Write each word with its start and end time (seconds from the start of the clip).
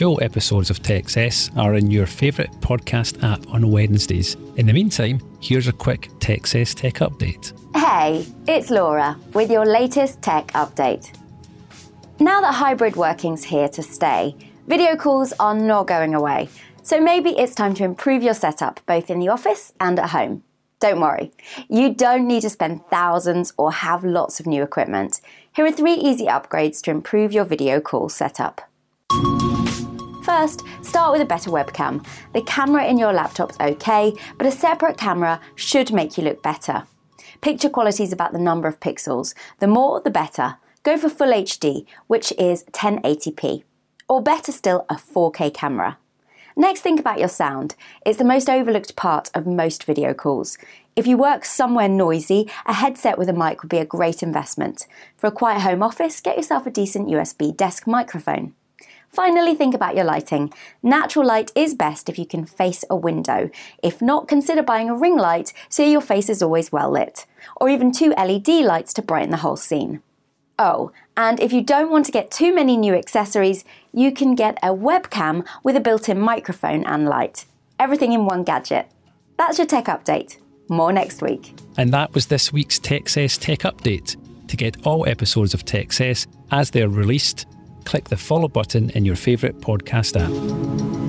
Full 0.00 0.22
episodes 0.22 0.70
of 0.70 0.80
Techcess 0.80 1.54
are 1.58 1.74
in 1.74 1.90
your 1.90 2.06
favourite 2.06 2.50
podcast 2.62 3.22
app 3.22 3.46
on 3.52 3.70
Wednesdays. 3.70 4.34
In 4.56 4.64
the 4.64 4.72
meantime, 4.72 5.20
here's 5.42 5.68
a 5.68 5.74
quick 5.74 6.08
Techcess 6.20 6.74
tech 6.74 6.94
update. 7.06 7.52
Hey, 7.76 8.24
it's 8.48 8.70
Laura 8.70 9.18
with 9.34 9.50
your 9.50 9.66
latest 9.66 10.22
tech 10.22 10.46
update. 10.52 11.14
Now 12.18 12.40
that 12.40 12.54
hybrid 12.54 12.96
working's 12.96 13.44
here 13.44 13.68
to 13.68 13.82
stay, 13.82 14.34
video 14.66 14.96
calls 14.96 15.34
are 15.38 15.54
not 15.54 15.86
going 15.86 16.14
away. 16.14 16.48
So 16.82 16.98
maybe 16.98 17.38
it's 17.38 17.54
time 17.54 17.74
to 17.74 17.84
improve 17.84 18.22
your 18.22 18.32
setup 18.32 18.80
both 18.86 19.10
in 19.10 19.18
the 19.18 19.28
office 19.28 19.74
and 19.80 19.98
at 19.98 20.08
home. 20.08 20.44
Don't 20.78 21.02
worry, 21.02 21.30
you 21.68 21.92
don't 21.92 22.26
need 22.26 22.40
to 22.40 22.48
spend 22.48 22.86
thousands 22.86 23.52
or 23.58 23.70
have 23.70 24.02
lots 24.02 24.40
of 24.40 24.46
new 24.46 24.62
equipment. 24.62 25.20
Here 25.54 25.66
are 25.66 25.70
three 25.70 25.92
easy 25.92 26.24
upgrades 26.24 26.80
to 26.84 26.90
improve 26.90 27.34
your 27.34 27.44
video 27.44 27.82
call 27.82 28.08
setup. 28.08 28.62
First, 30.30 30.62
start 30.80 31.10
with 31.10 31.20
a 31.20 31.24
better 31.24 31.50
webcam. 31.50 32.06
The 32.34 32.42
camera 32.42 32.84
in 32.84 32.98
your 32.98 33.12
laptop's 33.12 33.58
okay, 33.58 34.14
but 34.38 34.46
a 34.46 34.52
separate 34.52 34.96
camera 34.96 35.40
should 35.56 35.92
make 35.92 36.16
you 36.16 36.22
look 36.22 36.40
better. 36.40 36.84
Picture 37.40 37.68
quality 37.68 38.04
is 38.04 38.12
about 38.12 38.32
the 38.32 38.38
number 38.38 38.68
of 38.68 38.78
pixels. 38.78 39.34
The 39.58 39.66
more, 39.66 40.00
the 40.00 40.08
better. 40.08 40.58
Go 40.84 40.96
for 40.96 41.08
Full 41.08 41.32
HD, 41.32 41.84
which 42.06 42.32
is 42.38 42.62
1080p. 42.70 43.64
Or 44.08 44.22
better 44.22 44.52
still, 44.52 44.86
a 44.88 44.94
4K 44.94 45.52
camera. 45.52 45.98
Next, 46.56 46.82
think 46.82 47.00
about 47.00 47.18
your 47.18 47.28
sound. 47.28 47.74
It's 48.06 48.18
the 48.18 48.24
most 48.24 48.48
overlooked 48.48 48.94
part 48.94 49.30
of 49.34 49.48
most 49.48 49.82
video 49.82 50.14
calls. 50.14 50.58
If 50.94 51.08
you 51.08 51.18
work 51.18 51.44
somewhere 51.44 51.88
noisy, 51.88 52.48
a 52.66 52.74
headset 52.74 53.18
with 53.18 53.28
a 53.28 53.32
mic 53.32 53.62
would 53.62 53.68
be 53.68 53.78
a 53.78 53.84
great 53.84 54.22
investment. 54.22 54.86
For 55.16 55.26
a 55.26 55.32
quiet 55.32 55.62
home 55.62 55.82
office, 55.82 56.20
get 56.20 56.36
yourself 56.36 56.66
a 56.66 56.70
decent 56.70 57.08
USB 57.08 57.56
desk 57.56 57.88
microphone. 57.88 58.54
Finally, 59.10 59.56
think 59.56 59.74
about 59.74 59.96
your 59.96 60.04
lighting. 60.04 60.52
Natural 60.84 61.26
light 61.26 61.50
is 61.56 61.74
best 61.74 62.08
if 62.08 62.18
you 62.18 62.24
can 62.24 62.46
face 62.46 62.84
a 62.88 62.96
window. 62.96 63.50
If 63.82 64.00
not, 64.00 64.28
consider 64.28 64.62
buying 64.62 64.88
a 64.88 64.94
ring 64.94 65.16
light 65.16 65.52
so 65.68 65.84
your 65.84 66.00
face 66.00 66.30
is 66.30 66.42
always 66.42 66.70
well 66.70 66.90
lit, 66.90 67.26
or 67.56 67.68
even 67.68 67.90
two 67.90 68.14
LED 68.16 68.48
lights 68.48 68.92
to 68.94 69.02
brighten 69.02 69.30
the 69.30 69.38
whole 69.38 69.56
scene. 69.56 70.00
Oh, 70.60 70.92
and 71.16 71.40
if 71.40 71.52
you 71.52 71.62
don't 71.62 71.90
want 71.90 72.06
to 72.06 72.12
get 72.12 72.30
too 72.30 72.54
many 72.54 72.76
new 72.76 72.94
accessories, 72.94 73.64
you 73.92 74.12
can 74.12 74.36
get 74.36 74.58
a 74.62 74.68
webcam 74.68 75.44
with 75.64 75.74
a 75.74 75.80
built 75.80 76.08
in 76.08 76.20
microphone 76.20 76.84
and 76.84 77.08
light. 77.08 77.46
Everything 77.80 78.12
in 78.12 78.26
one 78.26 78.44
gadget. 78.44 78.86
That's 79.38 79.58
your 79.58 79.66
tech 79.66 79.86
update. 79.86 80.36
More 80.68 80.92
next 80.92 81.20
week. 81.20 81.58
And 81.76 81.92
that 81.92 82.14
was 82.14 82.26
this 82.26 82.52
week's 82.52 82.78
Techcess 82.78 83.40
Tech 83.40 83.60
Update. 83.60 84.16
To 84.46 84.56
get 84.56 84.86
all 84.86 85.08
episodes 85.08 85.54
of 85.54 85.64
Techcess 85.64 86.26
as 86.52 86.70
they're 86.70 86.88
released, 86.88 87.46
click 87.84 88.08
the 88.08 88.16
follow 88.16 88.48
button 88.48 88.90
in 88.90 89.04
your 89.04 89.16
favourite 89.16 89.60
podcast 89.60 90.16
app. 90.20 90.99